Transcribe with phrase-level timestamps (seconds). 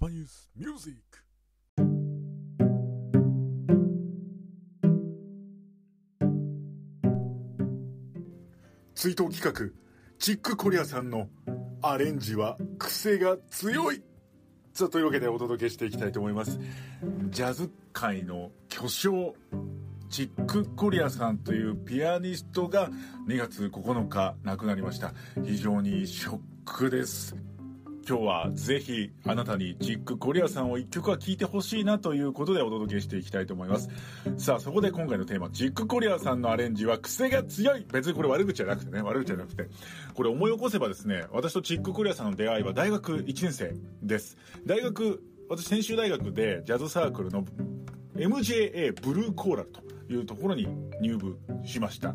[0.00, 1.24] パニュースミュージック
[8.94, 9.52] 追悼企画
[10.20, 11.28] チックコリアさんの
[11.82, 14.04] アレンジは癖が強い。
[14.72, 16.60] さあというわけでお届けしていきたいと思います。
[17.30, 19.34] ジャズ界の巨匠
[20.10, 22.88] チック・コリアさんというピアニストが
[23.26, 25.12] 2月9日亡くなりました。
[25.44, 27.34] 非常にショックです。
[28.08, 33.90] 今日はぜひあなたにチック・コリアさんを一曲は聴いてほしいなということでお届けしていきたいと思います。
[34.38, 37.84] さあそこで今回のテーマチック・コリアさんのアレンジは癖が強い。
[37.92, 39.68] 別にこれ悪口じゃなくてね悪口じゃなくて。
[40.14, 44.38] これ思い起こせばですね私とチック・コリアさんの出会いは大学1年生です。
[44.64, 47.44] 大学私専修大学でジャズサークルの
[48.16, 50.66] MJA ブルーコーラルというところに
[51.02, 52.14] 入部しました。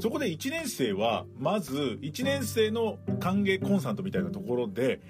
[0.00, 5.00] そこで1年生はまず1年生の歓迎コンサートみたいなところで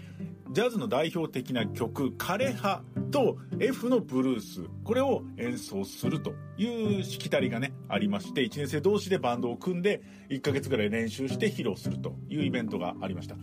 [0.52, 13.36] ジャズの代表的な曲「枯葉」と F のブルースこれを演奏するというしきたりがねありまして1年生同士でバンドを組んで1ヶ月ぐらい練習して披露するというイベントがありました。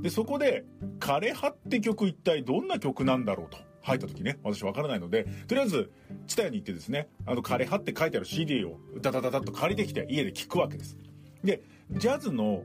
[0.00, 0.64] でそこで
[0.98, 3.71] 「枯葉」って曲一体どんな曲なんだろうと。
[3.82, 5.90] 入った時ね、私わからないので、とりあえず、
[6.26, 10.96] ツタヤに行ってですね、あの、枯葉って書いてある CD をダダダダッと借りてきて家で聴くわけです。
[11.44, 12.62] で、ジャズの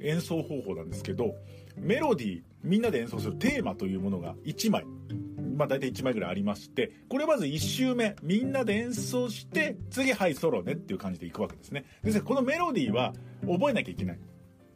[0.00, 1.34] 演奏方法なんですけど、
[1.76, 4.84] メロディー、みんなで演奏するテーマというものが1枚、
[5.56, 11.84] まあ大体1枚ぐらいありまして、これまず1周目、みんなで演奏して、次はいソロねっていう感じでいくわけですね。
[12.02, 14.18] ですこのメロディーは覚えなきゃいけない。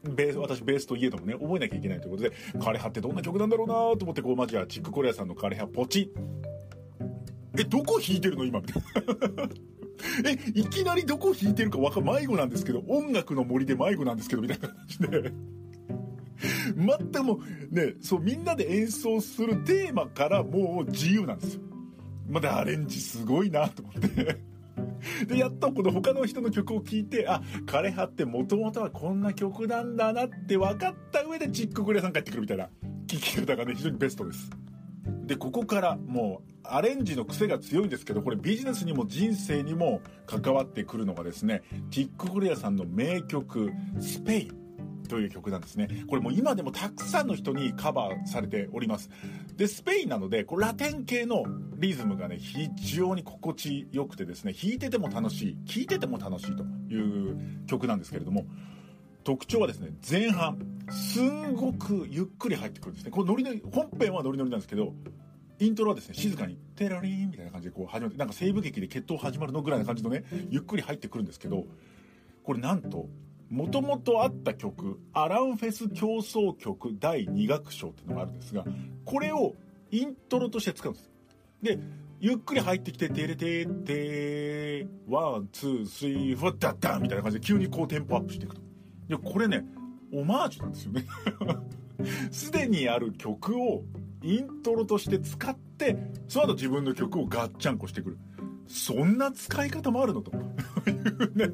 [0.05, 6.12] ベース、私ベースといえどもね、覚えなきゃいけないということで、枯葉ってどんな曲なんだろうなと思って、こう、まじゃチックコリアさんの枯葉ポチ
[7.58, 8.61] え、どこ弾いてるの今？
[8.61, 8.83] みたい
[9.36, 9.48] な。
[10.30, 15.33] え、いきなりどこ弾いてるかわか迷子なんですけど、音楽の森で迷子なんですけど、みたいな感じで。
[16.77, 21.62] 全くもう、ね、そう、みんなで演奏するテーマからもう自由なんですよ。
[22.28, 24.53] まだアレンジすごいなと思って。
[25.27, 32.68] で、やっとこの他の人の曲を聴いて、あ、枯葉ってもともとはこんな曲なんだなって分かった上でチックグレさん帰ってくるみたいな
[33.07, 34.51] 聴き方がね、非常にベストです。
[35.27, 44.64] で、ここからもうアレンジの癖が強いんですけど、これビジネスにも人生にも関わってくるのがですね、ティック・グレアさんの名曲、スペイン。
[45.08, 46.04] という曲なんですね。
[46.08, 49.10] これも今でもたくさんの人にカバーされております。
[49.56, 51.44] で、スペインなので、こうラテン系の
[51.76, 58.46] リズムがね、非常に心地よくてですね、弾いてても楽しい、聴いてても楽しいという曲なんですけれども、
[59.24, 60.58] 特徴はですね、前半、
[60.90, 63.10] すんごくゆっくり入ってくるんですね。
[63.10, 64.94] これノリノリ、本編はノリノリなんですけど、
[65.60, 71.64] イントロはですね、静かに、テラリーンみたいな感じでこう始まって、なんか西部劇で決闘始まるのぐらいな感じのね、ゆっくり入ってくるんですけど、
[72.42, 73.08] これなんと、
[73.50, 78.64] もともとあった曲、アランフェス協奏曲第2楽章っていうのがあるんですが、
[79.05, 79.55] これを
[79.90, 81.10] イントロとして使うんです。
[81.62, 81.78] で、
[82.20, 88.62] ゆっくり入ってきて、てれてーてー、 one, two, three, four ダッダンみたいな感じで急にこうテンポアップしていくと。
[89.08, 89.64] で、これね、
[90.12, 91.04] オマージュなんですよね。
[92.30, 93.84] すでにある曲を
[94.22, 95.96] イントロとして使って、
[96.28, 98.18] その後自分の曲をガッチャンコしてくる。
[98.66, 100.33] そんな使い方もあるのと
[100.88, 101.50] いうね。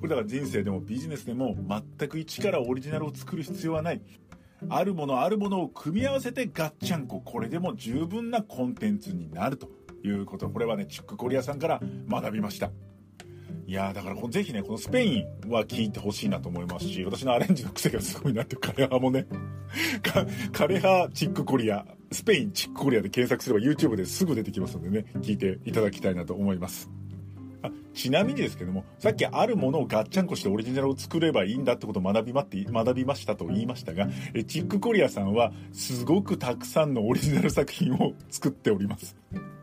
[0.00, 1.56] こ れだから人生でもビジネスでも
[1.98, 4.00] 全く一からオリジナルを作る必要はない。
[4.68, 7.20] あるものあるものを組み合わせてガッチャンコ。
[7.20, 9.68] これでも十分なコンテンツになると
[10.02, 10.48] いうこと。
[10.48, 12.70] これはね、チックコリアさんから学びました。
[13.66, 19.26] いやだからぜひね、このスペインは聞いてほしいなと思いますし、私のアレンジの癖がすごいなって枯葉もね、
[20.52, 26.90] 枯葉チックコリア、スペインチックコリアで検索すれば YouTube ですぐ出てきますのでね、聞いていただきたいなと思います。
[27.94, 39.16] ちなみにですけども、さっきあるものをガッチャンコしてオリジナルを作ればいいんだってことを学びまって、学びましたと言いましたが、えチックコリアさんはすごくたくさんのオリジナル作品を作っております。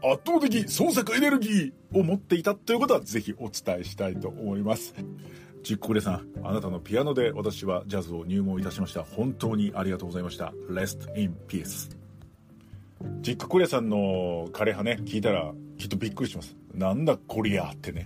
[0.04, 4.96] 圧倒的創作エネルギーを持っていたということはぜひお伝えしたいと思います。
[5.64, 9.04] チックコリアさん、あなたのピアノで私はジャズを入門いたしました。
[9.04, 10.54] 本当にありがとうございました。
[10.70, 12.01] Rest in peace.
[13.22, 16.56] ジックコリアさんの枯葉ね、聞いたらきっとびっくりします。
[16.74, 18.06] なんだコリアってね。